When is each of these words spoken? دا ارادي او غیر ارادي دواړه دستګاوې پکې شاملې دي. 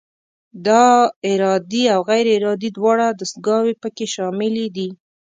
دا 0.65 0.85
ارادي 1.31 1.83
او 1.93 1.99
غیر 2.09 2.25
ارادي 2.37 2.69
دواړه 2.77 3.07
دستګاوې 3.19 3.73
پکې 3.81 4.05
شاملې 4.15 4.67
دي. 4.75 4.89